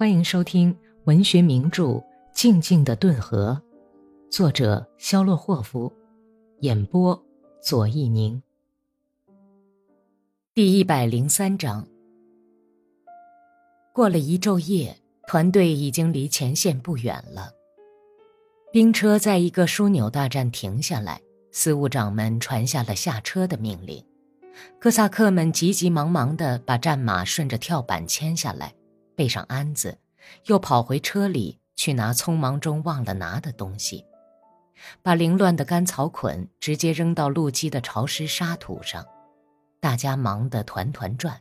[0.00, 0.74] 欢迎收听
[1.04, 1.84] 文学名著
[2.32, 3.60] 《静静的顿河》，
[4.34, 5.92] 作者肖洛霍夫，
[6.60, 7.22] 演播
[7.62, 8.42] 左一宁。
[10.54, 11.86] 第一百零三章。
[13.92, 14.96] 过了一昼夜，
[15.28, 17.50] 团队已经离前线不远了。
[18.72, 21.20] 兵车在一个枢纽大站停下来，
[21.52, 24.02] 司务长们传下了下车的命令。
[24.78, 28.74] 哥萨克们急急忙忙地把战马顺着跳板牵下来，
[29.20, 29.98] 背上鞍子，
[30.46, 34.06] 又跑回车里去拿匆忙中忘了拿的东西，
[35.02, 39.04] 把凌乱的干草捆直接扔到路基的潮湿沙土上。
[39.78, 41.38] 大家忙得团团转。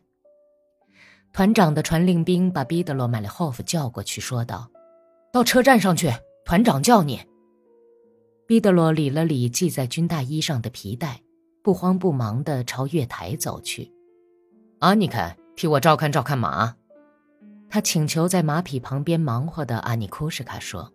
[1.31, 4.69] 团长的传令兵把彼得罗·麦列霍夫叫过去，说道
[5.31, 6.11] ：“到车站上去，
[6.43, 7.21] 团长叫你。”
[8.45, 11.21] 彼得罗理了理系在军大衣上的皮带。
[11.63, 13.93] 不慌不忙地朝月台走去，
[14.79, 16.75] 阿尼凯，替我照看照看马。
[17.69, 20.91] 他请求在马匹旁边忙活的阿尼库什卡说。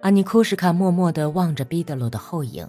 [0.00, 2.68] 阿尼库什卡默默地望着毕德罗的后影，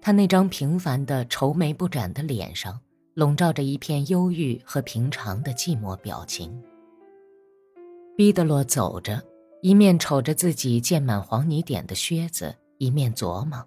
[0.00, 2.80] 他那张平凡的愁眉不展的脸上
[3.14, 6.62] 笼罩着一片忧郁和平常的寂寞表情。
[8.16, 9.22] 毕德罗走着，
[9.62, 13.64] 一面瞅着自己溅满黄泥点的靴子，一面琢磨。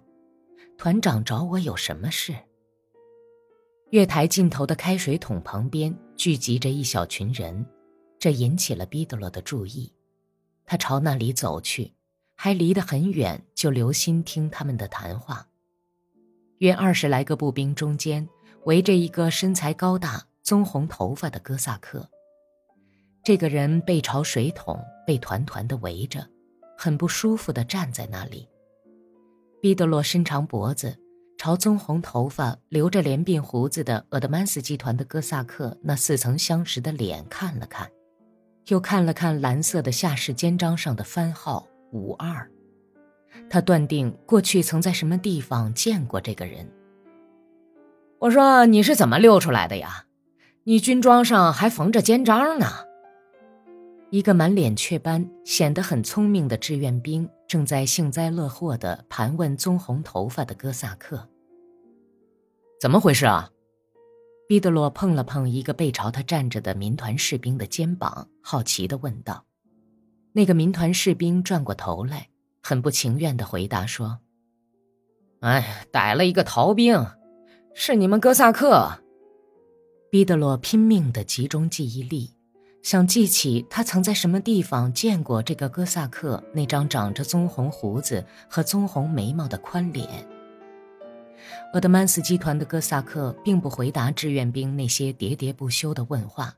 [0.78, 2.34] 团长找我有什么事？
[3.90, 7.64] 月台尽头的开水桶旁边聚集着一小群人，
[8.26, 9.92] 这引起了毕德罗的注意。
[10.64, 11.94] 他朝那里走去，
[12.34, 15.46] 还离得很远，就留心听他们的谈话。
[16.58, 18.28] 约二十来个步兵中间
[18.64, 22.10] 围着一个身材高大、棕红头发的哥萨克。
[23.22, 26.28] 这个人背朝水桶，被团团的围着，
[26.76, 28.48] 很不舒服地站在那里。
[29.62, 30.98] 彼德罗伸长脖子，
[31.38, 37.88] 朝棕红头发、留着连鬓胡子的厄德曼斯集团的哥萨克那似曾相识的脸看了看，
[38.68, 42.50] 又看了看蓝色的下士肩章上的番号五二。
[43.48, 46.68] 他断定过去曾在什么地方见过这个人。
[48.18, 50.06] 我说：“你是怎么溜出来的呀？
[50.64, 52.66] 你军装上还缝着肩章呢。”
[54.10, 61.28] 一个满脸雀斑、显得很聪明的志愿兵正在幸灾乐祸地盘问棕红头发的哥萨克
[62.80, 63.50] ：“怎么回事啊？”
[64.48, 69.44] 毕德罗碰了碰一个背朝他站着的民团士兵的肩膀，好奇地问道。
[70.32, 72.28] 那个民团士兵转过头来，
[72.62, 74.20] 很不情愿地回答说
[75.40, 77.06] ：“哎，逮了一个逃兵，
[77.74, 79.02] 是你们哥萨克。”
[80.10, 82.32] 毕德罗拼命地集中记忆力。
[82.82, 90.08] 想记起他曾在什么地方见过这个哥萨克那张长着棕红胡子和棕红眉毛的宽脸。
[91.72, 96.54] 厄德曼斯集团的哥萨克并不回答志愿兵那些喋喋不休的问话，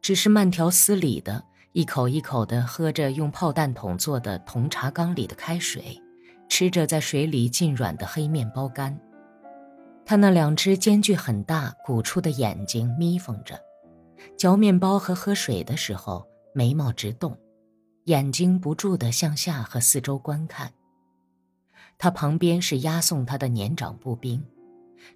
[0.00, 6.00] 只是慢条斯理的一口一口地喝着用炮弹筒做的铜茶缸里的开水，
[6.48, 8.98] 吃着在水里浸软的黑面包干。
[10.04, 13.58] 他那两只间距很大、鼓出的眼睛眯缝着。
[14.36, 17.38] 嚼面包和喝水的时候，眉毛直动，
[18.04, 20.72] 眼睛不住地向下和四周观看。
[22.02, 24.42] 他旁边是押送他的年长步兵，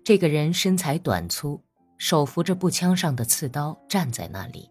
[0.05, 1.59] 这个人身材短粗，
[1.97, 4.69] 手扶着步枪上的刺刀站在那里。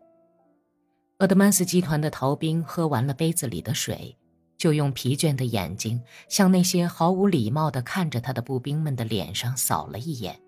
[1.18, 4.16] 厄德曼斯集团的逃兵喝完了杯子里的水，
[4.60, 10.40] 就用疲倦的眼睛向那些毫无礼貌地看着他的步兵们的脸上扫了一眼。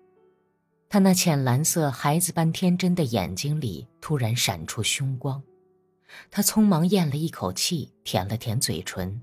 [0.88, 5.42] 他那浅蓝色、孩子般天真的眼睛里突然闪出凶光，
[6.30, 9.20] 他匆忙咽了一口气，舔了舔嘴唇，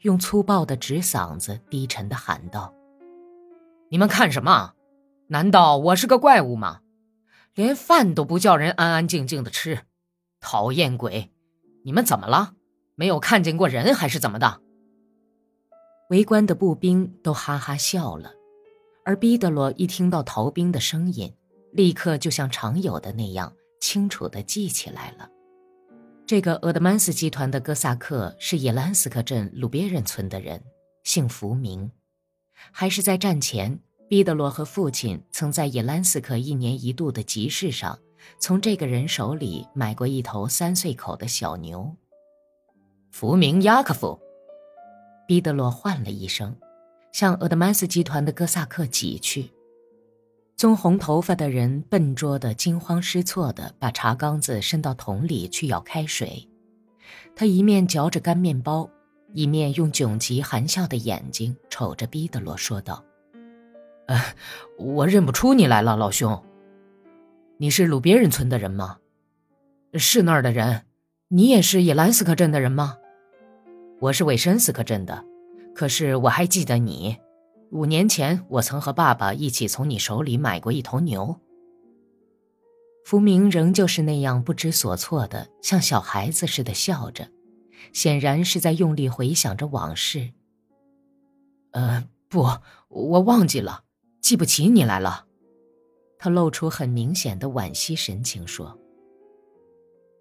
[0.00, 2.72] 用粗暴的直嗓子低沉的喊道
[3.90, 4.74] ：“你们看什么？
[5.28, 6.80] 难道我是个怪物吗？
[7.54, 9.80] 连饭都不叫人安安静静的吃，
[10.40, 11.30] 讨厌鬼！
[11.84, 12.54] 你们怎么了？
[12.94, 14.60] 没有看见过人还是怎么的？”
[16.10, 18.32] 围观的步兵都哈哈笑了。
[19.04, 21.34] 而毕德罗一听到逃兵的声音，
[21.72, 25.28] 立刻就像常有的那样清楚地记起来了。
[26.32, 30.64] 这个厄德曼斯集团的哥萨克是野兰斯克镇鲁别人村的人，
[31.04, 31.90] 姓福明。
[32.54, 33.78] 还是在战前，
[34.08, 37.98] 毕德罗和父亲曾在野兰斯克一年一度的集市上，
[38.38, 41.94] 从这个人手里买过一头三岁口的小牛。
[43.10, 44.18] 福明雅克夫，
[45.28, 46.56] 毕德罗唤了一声。
[47.12, 49.52] 向厄德曼斯集团的哥萨克挤去，
[50.62, 56.48] 棕红头发的人笨拙的、惊慌失措的把茶缸子伸到桶里去舀开水。
[57.34, 58.88] 他一面嚼着干面包，
[59.34, 63.02] 一面用窘极含笑的眼睛瞅着毕德罗说道
[64.06, 64.36] ：“哎，
[64.78, 66.40] 我认不出你来了，老兄。
[67.56, 68.98] 你是鲁别人村的人吗？
[69.94, 70.82] 是那儿的人。
[71.26, 72.98] 你也是野兰斯克镇的人吗？
[73.98, 75.24] 我是韦申斯克镇的，
[75.74, 77.18] 可是我还记得你。
[77.72, 81.40] 五年前，我曾和爸爸一起从你手里买过一头牛。
[83.02, 87.30] 福明仍旧是那样不知所措的，像小孩子似的笑着，
[87.94, 90.32] 显然是在用力回想着往事。
[91.70, 92.46] 呃，不，
[92.88, 93.84] 我忘记了，
[94.20, 95.24] 记不起你来了。
[96.18, 98.78] 他露出很明显的惋惜神情说：“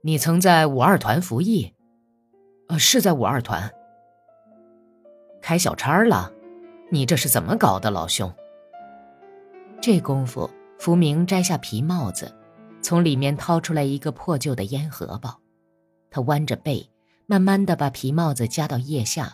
[0.04, 1.74] 你曾在五二团服役？
[2.70, 3.70] 呃，是在五二团。
[5.42, 6.32] 开小差了。”
[6.94, 8.30] 你这是怎么搞的，老兄？
[9.82, 12.36] 这功夫，福明摘下皮帽子，
[12.82, 15.40] 从里面掏出来一个破旧的烟盒包。
[16.10, 16.92] 他弯着背，
[17.28, 19.34] 慢慢的把皮帽子夹到腋下，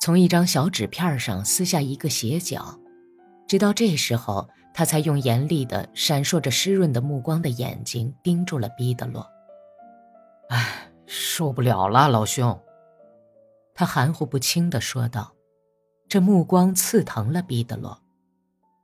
[0.00, 2.76] 从一张小纸片上撕下一个斜角。
[3.46, 9.24] 直到这时候，他才用严厉的、闪烁着湿润的目光的眼睛盯住了毕德洛。
[10.48, 12.60] 哎，受不了了，老兄。
[13.72, 15.35] 他含糊不清的说道。
[16.08, 18.00] 这目光刺疼了毕德罗，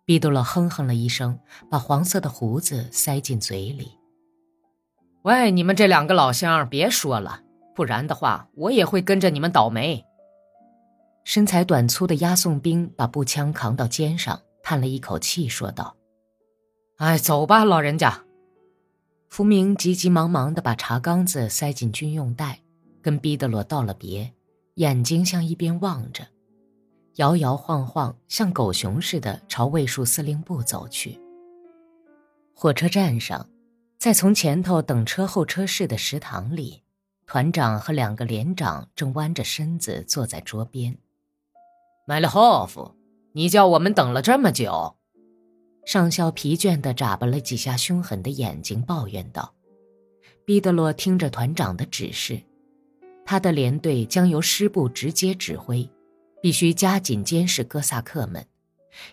[0.05, 1.39] 毕德罗哼哼了一声，
[1.71, 3.93] 把黄色的胡子塞进嘴里。
[5.23, 7.43] 喂，你们这两个老乡，别说了，
[7.77, 10.05] 不然的话，我也会跟着你们倒霉。
[11.25, 15.97] 身材短粗的押送兵把步枪扛到肩上，叹了一口气，说道
[16.99, 18.25] ：“哎，走吧，老人家。”
[19.31, 22.61] 福明急急忙忙地把茶缸子塞进军用袋，
[23.01, 24.35] 跟毕德罗道了别，
[24.75, 26.27] 眼睛向一边望着。
[27.17, 31.21] 摇摇晃晃，像狗熊似的朝卫戍司令部走去。
[32.55, 33.49] 火车站上，
[33.99, 36.83] 在从前头等车候车室的食堂里，
[37.27, 40.97] 团长和两个连长正弯着身子坐在桌边。
[42.07, 42.95] 麦列霍夫，
[43.33, 44.97] 你叫我们等了这么久。
[45.85, 49.53] 上校疲倦地眨巴了几下凶狠的眼睛，抱怨道
[50.47, 52.41] ：“毕德洛听着团长的指示，
[53.27, 55.89] 他的连队将由师部直接指挥。”
[56.43, 58.45] 必须加紧监视哥萨克们，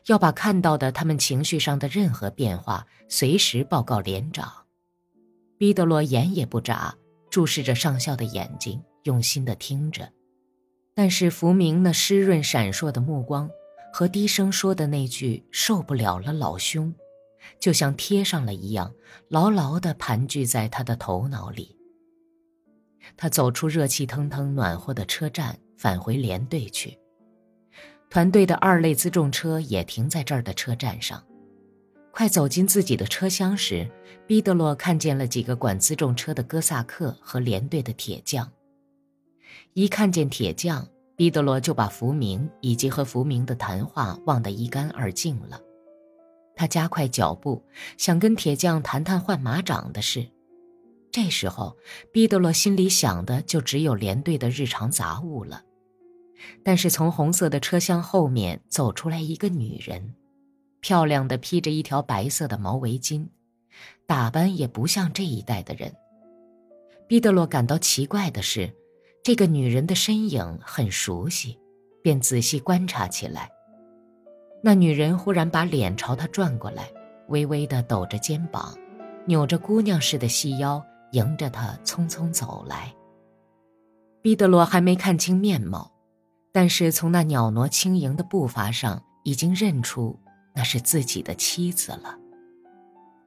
[0.08, 4.52] 要把看到的他们情绪上的任何变化随时报告连长。
[5.60, 6.96] 毕德罗眼也不眨，
[7.30, 10.12] 注视着上校的眼睛，用心地听着。
[10.96, 13.48] 但是福明那湿润闪烁的目光
[13.94, 16.92] 和低声说的那句“受不了了，老兄”，
[17.62, 18.92] 就像贴上了一样，
[19.28, 21.78] 牢牢地盘踞在他的头脑里。
[23.16, 26.98] 他走出热气腾腾、暖和的车站，返回连队去。
[28.10, 31.24] 团队的二类辎重车也停在这儿的车站上。
[32.12, 33.90] 快走进自己的车厢时，
[34.26, 38.52] 毕德洛看见了几个管辎重车的哥萨克和连队的铁匠。
[39.74, 45.62] 一看见铁匠，毕德罗就把福明以及和福明的谈话忘得一干二净了。
[46.56, 47.64] 他加快脚步，
[47.96, 50.28] 想跟铁匠谈谈换马掌的事。
[51.12, 51.78] 这时候，
[52.12, 55.64] 毕德罗心里想的就只有连队的日常杂物了。
[56.64, 60.16] 但是从红色的车厢后面走出来一个女人，
[60.80, 63.28] 漂亮的披着一条白色的毛围巾，
[64.06, 65.94] 打扮也不像这一代的人。
[67.08, 68.72] 毕德洛感到奇怪的是，
[69.24, 71.58] 这个女人的身影很熟悉，
[72.02, 73.50] 便仔细观察起来。
[74.62, 76.90] 那女人忽然把脸朝他转过来，
[77.30, 78.78] 微微的抖着肩膀，
[79.26, 82.94] 扭着姑娘似的细腰，迎着他匆匆走来。
[84.22, 85.92] 毕德罗还没看清面貌。
[86.52, 90.20] 但是从那袅娜轻盈的步伐上，已经认出
[90.56, 92.18] 那是自己的妻子了。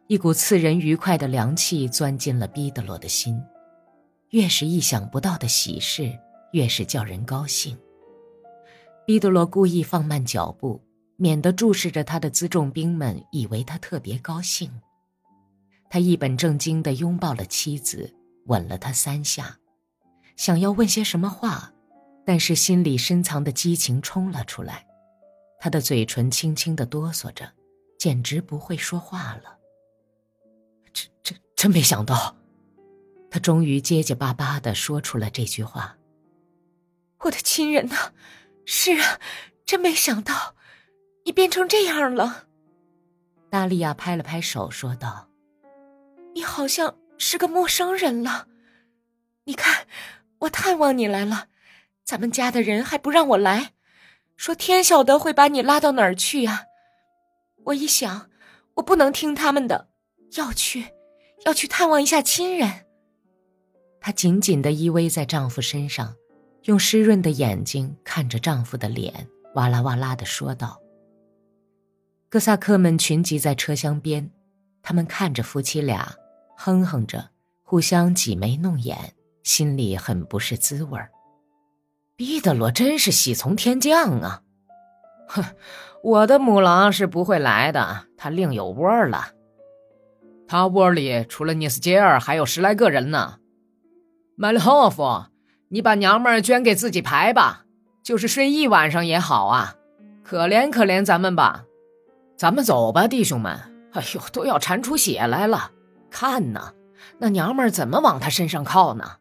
[0.08, 3.40] 一股刺人愉快的凉气钻进了毕德罗的心，
[4.30, 6.18] 越是意想不到的喜事，
[6.52, 7.78] 越是叫人高兴。
[9.06, 10.82] 毕德罗故意放慢脚步，
[11.16, 14.70] 免得注视着他的辎重兵们以为他特别高兴。
[15.88, 18.14] 他一本正经地拥抱了妻子，
[18.46, 19.58] 吻了她三下，
[20.36, 21.72] 想要问些什么话。
[22.24, 24.86] 但是心里深藏的激情冲了出来，
[25.58, 27.52] 他的嘴唇轻轻的哆嗦着，
[27.98, 29.58] 简直不会说话了。
[30.92, 32.36] 真真真没想到，
[33.30, 35.96] 他终于结结巴巴的说出了这句话
[37.20, 38.12] ：“我的亲人呐，
[38.64, 39.18] 是啊，
[39.64, 40.54] 真没想到，
[41.24, 42.46] 你变成这样了。”
[43.50, 45.28] 达利亚拍了拍手说道
[46.34, 48.48] ：“你好像是个陌生人了，
[49.44, 49.86] 你看，
[50.40, 51.48] 我探望你来了。”
[52.04, 53.72] 咱们家的人还不让我来，
[54.36, 56.64] 说天晓得会把你拉到哪儿去呀！
[57.64, 58.28] 我一想，
[58.74, 59.88] 我不能听他们的，
[60.36, 60.86] 要去，
[61.44, 62.86] 要去探望一下亲人。
[64.00, 66.16] 她紧紧的依偎在丈夫身上，
[66.64, 70.80] 用湿润的眼睛看着丈夫的脸，哇啦哇啦的说道
[72.28, 74.28] ：“哥萨克们群集在车厢边，
[74.82, 76.12] 他们看着夫妻俩，
[76.56, 77.30] 哼哼着，
[77.62, 81.08] 互相挤眉弄眼，心里很不是滋味儿。
[82.16, 84.42] 毕德罗真是喜从天降啊！
[85.28, 85.44] 哼，
[86.02, 89.28] 我的母狼是不会来的，它另有窝了。
[90.46, 93.38] 他窝里除了尼斯杰尔，还有十来个人呢。
[94.36, 95.24] 麦利霍夫，
[95.68, 97.64] 你把娘们儿捐给自己排吧，
[98.02, 99.76] 就是睡一晚上也好啊。
[100.22, 101.64] 可怜可怜咱们吧，
[102.36, 103.58] 咱们走吧，弟兄们。
[103.92, 105.70] 哎呦，都要馋出血来了，
[106.10, 106.72] 看呐，
[107.18, 109.16] 那娘们儿怎么往他身上靠呢？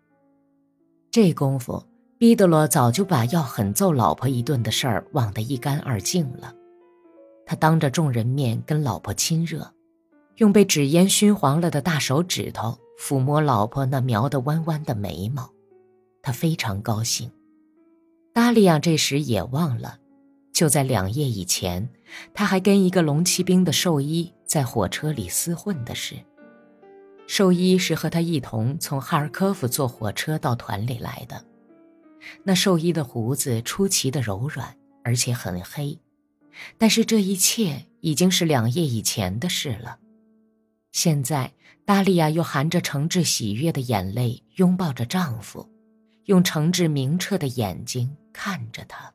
[1.09, 1.85] 这功夫。
[2.21, 6.53] 毕德罗早就把要狠揍老婆一顿的事儿忘得一干二净了。
[7.47, 9.73] 他当着众人面跟老婆亲热，
[10.35, 15.49] 用被纸烟熏黄了的大手指头抚摸老婆那描得弯弯的眉毛，
[16.21, 17.31] 他非常高兴。
[18.31, 19.97] 达利亚这时也忘了，
[20.53, 21.89] 就在两夜以前，
[22.35, 26.17] 他还跟一个龙骑兵的兽医在火车里厮混的事。
[27.25, 31.43] 兽医是和他一同从哈尔科夫坐火车到团里来的。
[32.43, 35.99] 那兽医的胡子出奇的柔软，而且很黑，
[36.77, 39.99] 但是这一切已经是两夜以前的事了。
[40.91, 41.53] 现在，
[41.85, 45.67] 达利亚又含着诚挚喜悦的眼泪拥抱着丈夫，
[46.25, 49.11] 用诚挚明澈的眼睛看着他。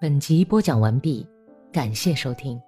[0.00, 1.26] 本集播讲完毕，
[1.72, 2.60] 感谢收听。